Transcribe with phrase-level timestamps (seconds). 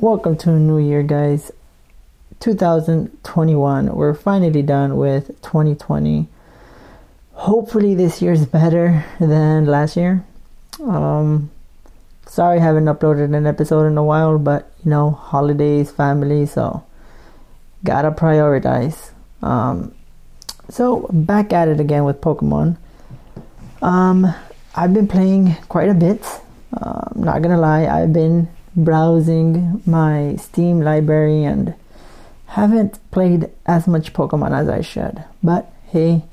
[0.00, 1.52] welcome to a new year, guys.
[2.40, 3.94] 2021.
[3.94, 6.26] We're finally done with 2020.
[7.32, 10.24] Hopefully, this year's better than last year.
[10.82, 11.50] Um,
[12.26, 16.82] sorry, I haven't uploaded an episode in a while, but you know, holidays, family, so
[17.84, 19.10] gotta prioritize.
[19.42, 19.94] Um,
[20.70, 22.78] so back at it again with Pokemon.
[23.82, 24.32] Um,
[24.74, 26.24] I've been playing quite a bit.
[26.72, 31.74] Uh, not gonna lie, I've been browsing my Steam library and
[32.46, 35.22] haven't played as much Pokemon as I should.
[35.42, 36.24] But hey,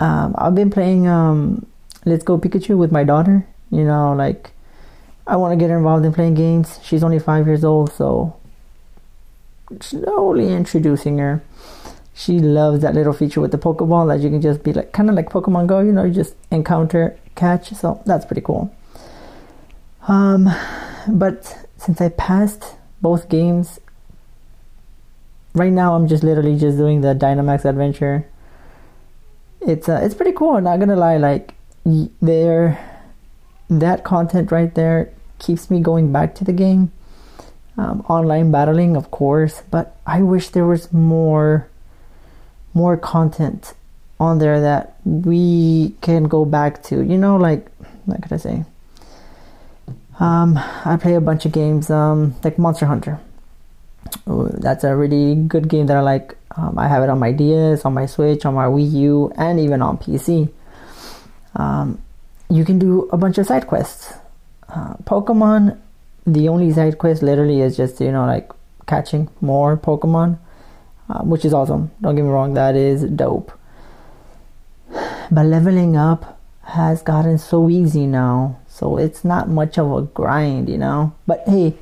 [0.00, 1.66] um, I've been playing um,
[2.04, 3.46] Let's Go Pikachu with my daughter.
[3.70, 4.50] You know, like
[5.26, 6.78] I want to get her involved in playing games.
[6.82, 8.36] She's only five years old, so
[9.80, 11.42] slowly introducing her.
[12.14, 15.08] She loves that little feature with the Pokeball that you can just be like, kind
[15.08, 17.70] of like Pokemon Go, you know, you just encounter, catch.
[17.74, 18.74] So that's pretty cool.
[20.08, 20.48] Um,
[21.08, 23.80] but since I passed both games,
[25.54, 28.26] right now I'm just literally just doing the Dynamax adventure.
[29.60, 30.60] It's uh, it's pretty cool.
[30.60, 31.54] Not gonna lie, like
[32.20, 32.78] there,
[33.68, 36.92] that content right there keeps me going back to the game.
[37.76, 41.68] Um, online battling, of course, but I wish there was more,
[42.74, 43.74] more content
[44.18, 47.02] on there that we can go back to.
[47.02, 47.70] You know, like
[48.04, 48.64] what could I say?
[50.18, 53.20] Um, I play a bunch of games, um, like Monster Hunter.
[54.26, 56.36] That's a really good game that I like.
[56.56, 59.60] Um, I have it on my DS, on my Switch, on my Wii U, and
[59.60, 60.50] even on PC.
[61.54, 62.02] Um,
[62.50, 64.14] you can do a bunch of side quests.
[64.68, 65.78] Uh, Pokemon,
[66.26, 68.50] the only side quest literally is just you know like
[68.86, 70.38] catching more Pokemon,
[71.08, 71.90] uh, which is awesome.
[72.00, 73.52] Don't get me wrong, that is dope.
[75.30, 80.68] But leveling up has gotten so easy now so it's not much of a grind,
[80.68, 81.12] you know.
[81.26, 81.74] But hey,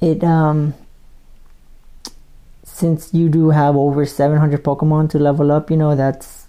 [0.00, 0.74] it um
[2.64, 6.48] since you do have over 700 Pokemon to level up, you know that's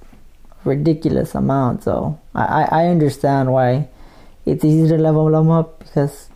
[0.66, 1.84] ridiculous amount.
[1.84, 3.88] So I I understand why
[4.46, 6.30] it's easy to level them up because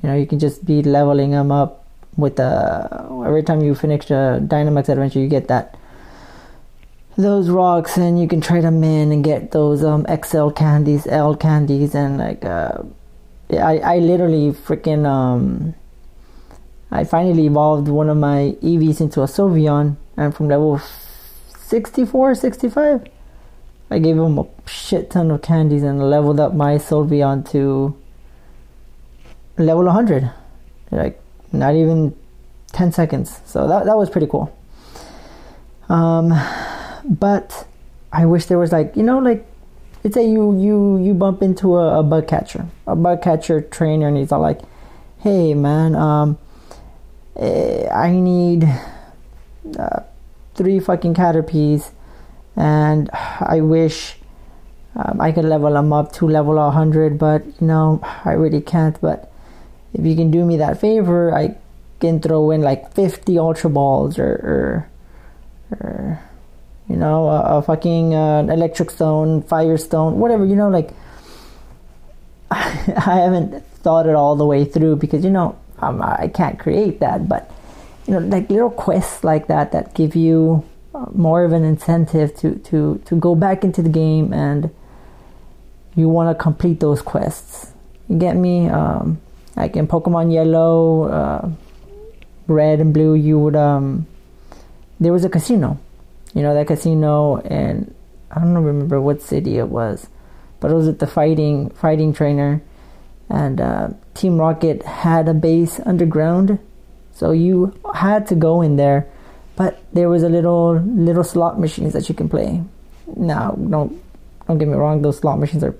[0.00, 1.84] you know you can just be leveling them up
[2.16, 2.94] with the
[3.26, 5.77] every time you finish a Dynamax adventure, you get that
[7.18, 11.36] those rocks and you can trade them in and get those um XL candies, L
[11.36, 12.78] candies, and like uh,
[13.50, 15.74] I I literally freaking um
[16.90, 23.06] I finally evolved one of my Eevees into a Sylveon, and from level 64, 65,
[23.90, 27.96] I gave him a shit ton of candies and leveled up my Sylveon to
[29.58, 30.30] level 100.
[30.92, 31.20] Like
[31.52, 32.14] not even
[32.72, 33.40] 10 seconds.
[33.44, 34.56] So that that was pretty cool.
[35.88, 36.32] Um
[37.04, 37.66] but
[38.12, 39.46] I wish there was like you know like
[40.02, 44.08] let's say you you you bump into a, a bug catcher, a bug catcher trainer,
[44.08, 44.60] and he's all like,
[45.18, 46.38] "Hey man, um,
[47.36, 48.64] eh, I need
[49.78, 50.00] uh,
[50.54, 51.92] three fucking caterpies,
[52.56, 54.16] and I wish."
[54.96, 59.00] Um, I could level them up to level 100, but you know, I really can't.
[59.00, 59.30] But
[59.94, 61.56] if you can do me that favor, I
[62.00, 64.88] can throw in like 50 Ultra Balls or,
[65.70, 66.20] or, or
[66.88, 70.90] you know, a, a fucking uh, electric stone, fire stone, whatever, you know, like
[72.50, 77.00] I haven't thought it all the way through because you know um, I can't create
[77.00, 77.50] that, but
[78.06, 82.34] you know, like little quests like that that give you uh, more of an incentive
[82.38, 84.70] to to to go back into the game and
[85.94, 87.72] you want to complete those quests.
[88.08, 88.68] You get me?
[88.68, 89.20] Um,
[89.56, 91.50] like in Pokemon Yellow, uh,
[92.46, 94.06] Red and Blue, you would um,
[94.98, 95.78] there was a casino
[96.34, 97.94] you know, that casino, and
[98.30, 100.08] I don't remember what city it was,
[100.60, 102.62] but it was at the fighting fighting trainer,
[103.28, 106.58] and uh, Team Rocket had a base underground,
[107.12, 109.08] so you had to go in there,
[109.56, 112.62] but there was a little little slot machines that you can play.
[113.16, 114.00] Now, don't
[114.46, 115.76] don't get me wrong; those slot machines are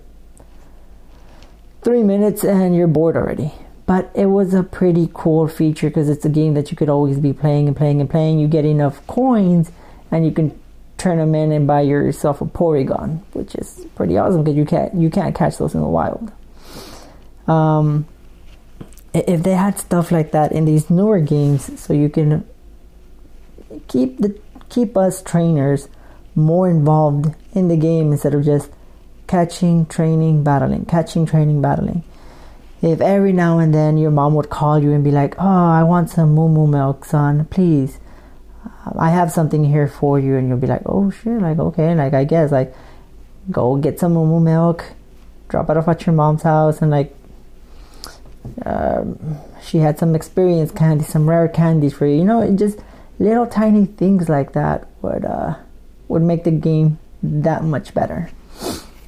[1.83, 3.53] three minutes and you're bored already.
[3.87, 7.19] But it was a pretty cool feature because it's a game that you could always
[7.19, 8.39] be playing and playing and playing.
[8.39, 9.73] You get enough coins
[10.11, 10.59] and you can
[10.99, 14.95] turn them in and buy yourself a Porygon, which is pretty awesome because you can't
[14.95, 16.33] you can't catch those in the wild.
[17.47, 18.07] Um,
[19.15, 22.47] if they had stuff like that in these newer games, so you can
[23.87, 24.39] keep the
[24.69, 25.89] keep us trainers
[26.35, 28.71] more involved in the game instead of just
[29.27, 32.05] catching, training, battling, catching, training, battling.
[32.81, 35.83] If every now and then your mom would call you and be like, "Oh, I
[35.83, 37.99] want some moo moo milk, son, please."
[38.99, 42.15] I have something here for you, and you'll be like, oh shit, like okay, like
[42.15, 42.75] I guess like
[43.51, 44.85] go get some moo milk,
[45.49, 47.15] drop it off at your mom's house, and like
[48.65, 52.17] um, she had some experience candy, some rare candies for you.
[52.17, 52.79] You know, just
[53.19, 55.57] little tiny things like that would uh,
[56.09, 58.31] would make the game that much better.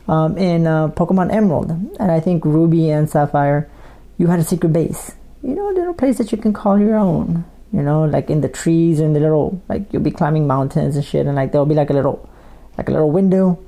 [0.09, 3.71] Um, in uh, Pokemon Emerald, and I think Ruby and Sapphire,
[4.19, 5.15] you had a secret base.
[5.43, 7.45] You know, a little place that you can call your own.
[7.72, 11.05] You know, like in the trees and the little like you'll be climbing mountains and
[11.05, 12.28] shit, and like there'll be like a little
[12.76, 13.58] like a little window.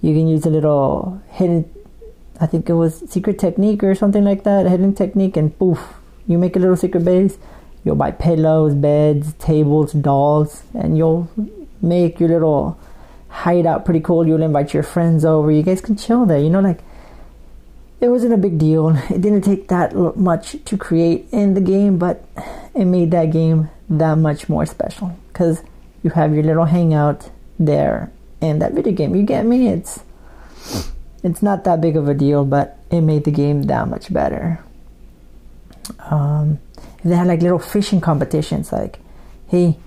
[0.00, 1.68] You can use a little hidden
[2.40, 5.94] I think it was secret technique or something like that, hidden technique, and poof,
[6.26, 7.38] you make a little secret base.
[7.84, 11.30] You'll buy pillows, beds, tables, dolls, and you'll
[11.80, 12.78] make your little
[13.28, 14.26] hideout pretty cool.
[14.26, 15.50] You'll invite your friends over.
[15.50, 16.38] You guys can chill there.
[16.38, 16.80] You know, like
[18.04, 18.90] it wasn't a big deal.
[19.10, 22.24] It didn't take that much to create in the game, but
[22.74, 25.62] it made that game that much more special because
[26.02, 28.12] you have your little hangout there
[28.42, 29.14] in that video game.
[29.14, 29.68] You get me?
[29.68, 30.04] It's
[31.22, 34.62] it's not that big of a deal, but it made the game that much better.
[36.00, 36.58] Um,
[37.02, 38.98] they had like little fishing competitions, like,
[39.48, 39.78] hey,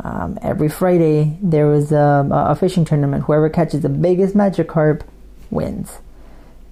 [0.00, 3.24] um, every Friday there was a, a, fishing tournament.
[3.24, 5.02] Whoever catches the biggest Magikarp
[5.50, 5.98] wins,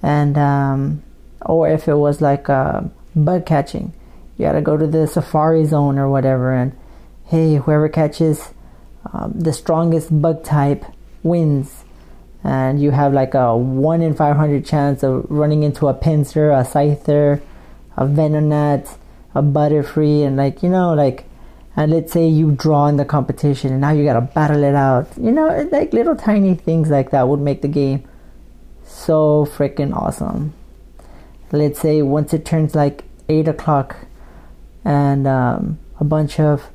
[0.02, 1.02] and um,
[1.42, 2.82] or if it was like uh,
[3.14, 3.92] bug catching,
[4.36, 6.76] you got to go to the safari zone or whatever, and
[7.26, 8.52] hey, whoever catches
[9.12, 10.84] um, the strongest bug type
[11.22, 11.84] wins
[12.42, 16.64] and you have like a 1 in 500 chance of running into a Pinsir, a
[16.64, 17.40] Scyther,
[17.96, 18.96] a Venonat,
[19.34, 21.24] a Butterfree, and like, you know, like,
[21.76, 25.08] and let's say you draw in the competition and now you gotta battle it out.
[25.16, 28.08] You know, like little tiny things like that would make the game
[28.90, 30.52] so freaking awesome.
[31.52, 33.96] Let's say once it turns like 8 o'clock
[34.84, 36.70] and um, a bunch of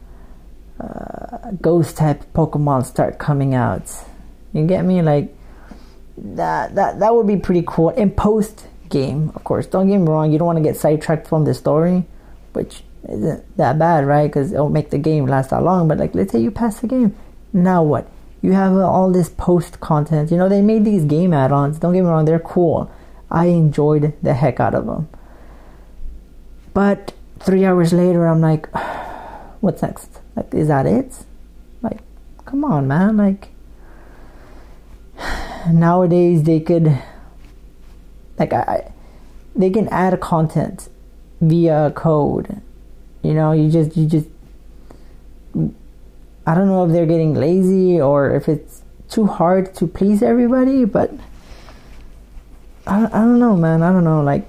[0.79, 3.91] uh, ghost type Pokemon start coming out.
[4.53, 5.01] You get me?
[5.01, 5.35] Like,
[6.17, 7.89] that that that would be pretty cool.
[7.89, 9.67] In post game, of course.
[9.67, 10.31] Don't get me wrong.
[10.31, 12.06] You don't want to get sidetracked from the story,
[12.53, 14.27] which isn't that bad, right?
[14.27, 15.88] Because it'll make the game last that long.
[15.88, 17.15] But like, let's say you pass the game,
[17.53, 18.09] now what?
[18.45, 20.30] You have uh, all this post content.
[20.30, 21.80] You know, they made these game add-ons.
[21.80, 22.92] Don't get me wrong, they're cool.
[23.31, 25.09] I enjoyed the heck out of them.
[26.71, 28.68] But three hours later, I'm like,
[29.62, 30.19] what's next?
[30.36, 31.25] Like, is that it?
[31.81, 32.01] Like,
[32.45, 33.18] come on, man.
[33.18, 33.50] Like,
[35.71, 37.01] nowadays they could
[38.38, 38.91] like I,
[39.56, 40.89] they can add content
[41.41, 42.62] via code
[43.24, 44.27] you know you just you just
[46.45, 50.86] i don't know if they're getting lazy or if it's too hard to please everybody
[50.86, 51.12] but
[52.88, 53.83] i, I don't know man.
[53.83, 54.47] I don't know like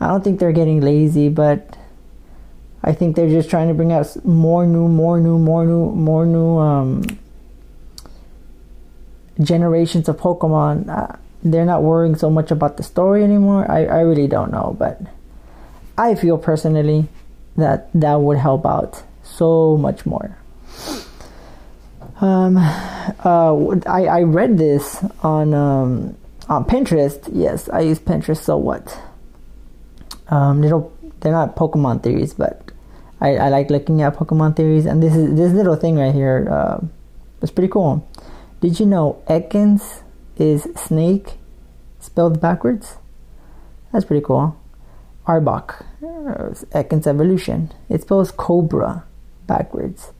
[0.00, 1.76] i don't think they're getting lazy but
[2.82, 6.26] i think they're just trying to bring out more new more new more new more
[6.26, 7.02] new um
[9.40, 13.70] generations of Pokemon, uh, they're not worrying so much about the story anymore.
[13.70, 15.00] I, I really don't know, but
[15.96, 17.08] I feel personally
[17.56, 20.38] that that would help out so much more.
[22.20, 26.16] Um, uh, I, I read this on um,
[26.48, 27.28] on Pinterest.
[27.32, 28.42] Yes, I use Pinterest.
[28.42, 28.98] So what?
[30.28, 32.72] Um, they're not Pokemon theories, but
[33.20, 34.86] I, I like looking at Pokemon theories.
[34.86, 36.48] And this is this little thing right here.
[36.50, 36.86] Uh,
[37.42, 38.08] it's pretty cool.
[38.60, 40.02] Did you know Ekans
[40.36, 41.34] is snake
[42.00, 42.96] spelled backwards?
[43.92, 44.56] That's pretty cool.
[45.26, 47.72] Arbok, uh, Ekans evolution.
[47.88, 49.04] It spells cobra
[49.46, 50.12] backwards.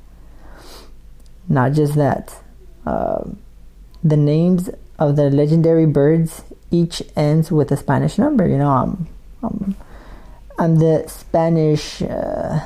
[1.48, 2.34] Not just that.
[2.84, 3.24] Uh,
[4.02, 8.46] the names of the legendary birds each ends with a Spanish number.
[8.46, 9.08] You know, I'm,
[9.42, 9.76] I'm,
[10.58, 12.60] I'm the Spanish uh,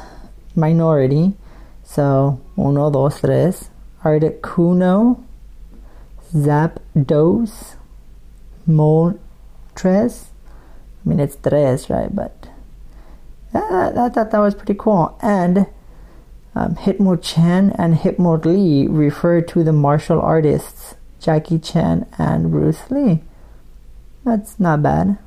[0.54, 1.34] minority.
[1.84, 3.70] So, uno, dos, tres.
[4.02, 5.22] Articuno,
[6.32, 7.76] Zapdos,
[8.68, 10.26] Moltres.
[11.04, 12.14] I mean, it's tres, right?
[12.14, 12.48] But
[13.52, 15.18] uh, I thought that was pretty cool.
[15.20, 15.66] And
[16.54, 23.22] um, Hitmonchan and Hitmonlee refer to the martial artists Jackie Chan and Bruce Lee.
[24.24, 25.18] That's not bad.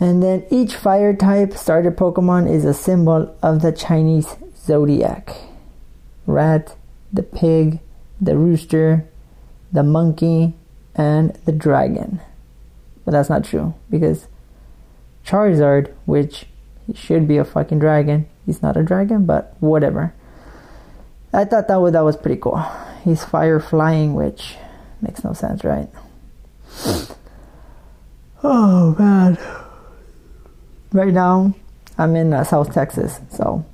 [0.00, 5.30] And then each fire type starter Pokemon is a symbol of the Chinese zodiac
[6.26, 6.76] rat,
[7.12, 7.80] the pig,
[8.20, 9.08] the rooster,
[9.72, 10.54] the monkey,
[10.94, 12.20] and the dragon.
[13.04, 14.26] But that's not true because
[15.24, 16.46] Charizard, which
[16.94, 20.14] should be a fucking dragon, he's not a dragon, but whatever.
[21.32, 22.64] I thought that was that was pretty cool.
[23.02, 24.56] He's fire flying, which
[25.00, 25.88] makes no sense, right?
[28.46, 29.38] Oh man.
[30.92, 31.54] Right now,
[31.96, 33.64] I'm in uh, South Texas, so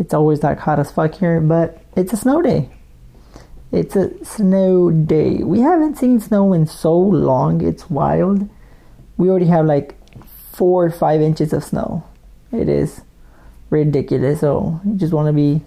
[0.00, 2.68] it's always like hot as fuck here, but it's a snow day.
[3.70, 5.44] It's a snow day.
[5.44, 7.64] We haven't seen snow in so long.
[7.64, 8.48] It's wild.
[9.16, 9.94] we already have like
[10.52, 12.04] four or five inches of snow.
[12.50, 13.02] It is
[13.70, 14.40] ridiculous.
[14.40, 15.62] So you just want to be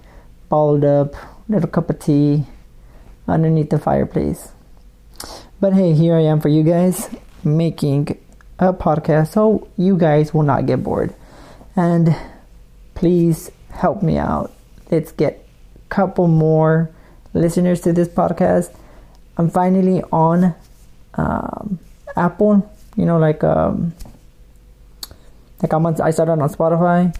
[0.50, 1.16] balled up,
[1.48, 2.46] little cup of tea
[3.28, 4.52] underneath the fireplace.
[5.60, 7.10] But hey, here I am for you guys
[7.44, 8.18] making
[8.58, 11.14] a podcast so you guys will not get bored.
[11.76, 12.16] And
[12.96, 14.52] please help me out.
[14.92, 16.92] Let's get a couple more
[17.34, 18.74] listeners to this podcast.
[19.38, 20.56] I'm finally on
[21.14, 21.80] um,
[22.16, 23.94] Apple, you know, like um,
[25.62, 27.16] like I'm on, I started on Spotify.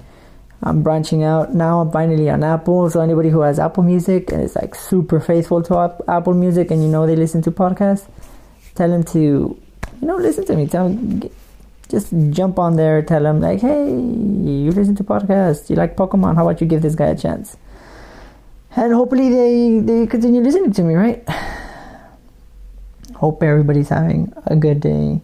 [0.62, 1.80] I'm branching out now.
[1.80, 2.90] I'm finally on Apple.
[2.90, 6.84] So anybody who has Apple Music and is like super faithful to Apple Music, and
[6.84, 8.08] you know they listen to podcasts,
[8.76, 10.68] tell them to, you know, listen to me.
[10.68, 11.22] Tell them,
[11.88, 13.02] just jump on there.
[13.02, 15.70] Tell them like, hey, you listen to podcasts.
[15.70, 16.36] You like Pokemon?
[16.36, 17.56] How about you give this guy a chance?
[18.76, 21.28] And hopefully they they continue listening to me, right?
[23.16, 25.22] Hope everybody's having a good day.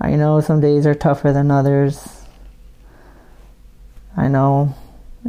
[0.00, 2.19] I know some days are tougher than others
[4.20, 4.74] I know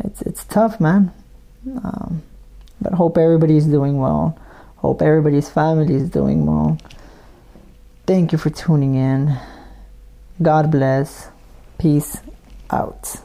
[0.03, 1.13] it's it's tough, man.
[1.65, 2.23] Um,
[2.81, 4.37] but hope everybody's doing well.
[4.77, 6.77] Hope everybody's family is doing well.
[8.05, 9.37] Thank you for tuning in.
[10.41, 11.29] God bless.
[11.77, 12.17] Peace
[12.69, 13.15] out.